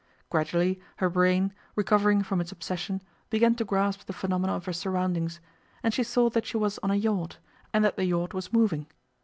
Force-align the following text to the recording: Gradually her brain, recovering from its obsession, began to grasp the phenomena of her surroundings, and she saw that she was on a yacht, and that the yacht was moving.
Gradually 0.31 0.81
her 0.97 1.11
brain, 1.11 1.53
recovering 1.75 2.23
from 2.23 2.41
its 2.41 2.51
obsession, 2.51 3.03
began 3.29 3.53
to 3.53 3.63
grasp 3.63 4.07
the 4.07 4.13
phenomena 4.13 4.53
of 4.55 4.65
her 4.65 4.73
surroundings, 4.73 5.39
and 5.83 5.93
she 5.93 6.01
saw 6.01 6.27
that 6.31 6.47
she 6.47 6.57
was 6.57 6.79
on 6.81 6.89
a 6.89 6.95
yacht, 6.95 7.37
and 7.71 7.85
that 7.85 7.97
the 7.97 8.05
yacht 8.05 8.33
was 8.33 8.51
moving. 8.51 8.87